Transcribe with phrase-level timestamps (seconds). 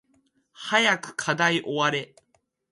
[0.53, 2.15] 早く課題終われ